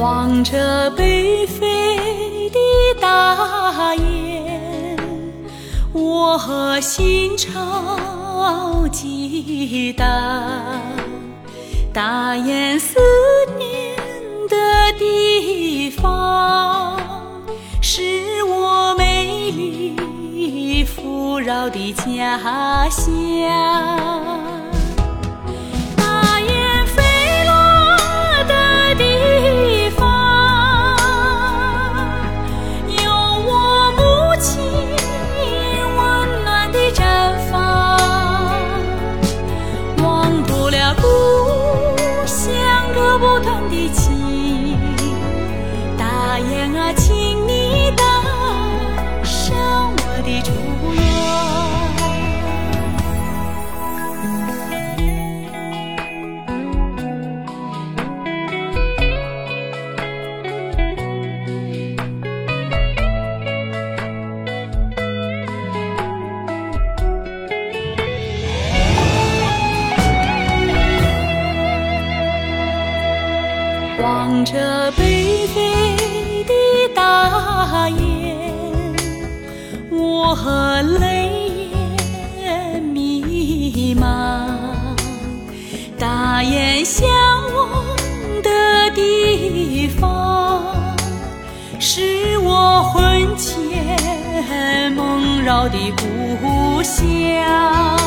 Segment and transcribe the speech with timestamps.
[0.00, 2.58] 望着北飞的
[2.98, 4.96] 大雁，
[5.92, 10.08] 我心潮激荡。
[11.92, 12.98] 大雁思
[13.58, 13.94] 念
[14.48, 14.56] 的
[14.98, 16.98] 地方，
[17.82, 19.54] 是我美
[20.32, 23.04] 丽富饶的家乡。
[45.98, 47.14] 大雁啊，请
[47.46, 48.04] 你带
[49.24, 50.50] 上我的祝
[50.94, 51.69] 愿。
[74.00, 75.94] 望着北飞
[76.44, 78.50] 的大雁，
[79.90, 81.68] 我泪
[82.38, 84.06] 眼迷茫。
[85.98, 87.06] 大雁向
[87.54, 87.84] 往
[88.42, 90.64] 的地方，
[91.78, 97.99] 是我魂牵梦绕的故乡。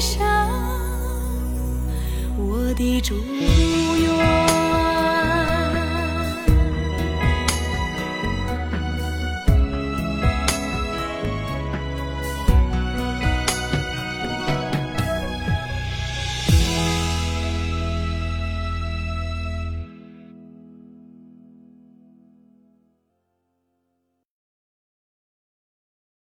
[0.00, 0.48] 上
[2.38, 4.39] 我的祝愿